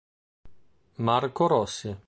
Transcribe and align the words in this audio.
Marco 0.95 1.45
Rossi 1.45 1.95